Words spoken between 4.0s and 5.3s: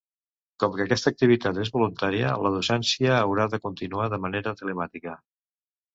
de manera telemàtica.